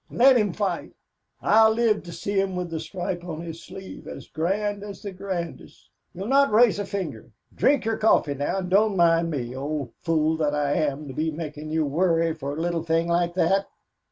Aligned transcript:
Let 0.09 0.35
him 0.35 0.51
fight. 0.51 0.95
I'll 1.43 1.69
live 1.69 2.01
to 2.05 2.11
see 2.11 2.39
him 2.39 2.55
with 2.55 2.71
the 2.71 2.79
stripe 2.79 3.23
on 3.23 3.41
his 3.41 3.61
sleeve 3.61 4.07
as 4.07 4.25
grand 4.27 4.81
as 4.83 5.03
the 5.03 5.11
grandest. 5.11 5.91
You'll 6.15 6.25
not 6.25 6.51
raise 6.51 6.79
a 6.79 6.85
finger. 6.85 7.29
Drink 7.53 7.85
your 7.85 7.97
coffee 7.97 8.33
now, 8.33 8.57
and 8.57 8.69
don't 8.71 8.97
mind 8.97 9.29
me, 9.29 9.55
old 9.55 9.91
fool 10.01 10.37
that 10.37 10.55
I 10.55 10.73
am 10.73 11.07
to 11.09 11.13
be 11.13 11.29
makin' 11.29 11.69
you 11.69 11.85
worry 11.85 12.33
for 12.33 12.57
a 12.57 12.59
little 12.59 12.81
thing 12.81 13.09
like 13.09 13.35
that." 13.35 13.67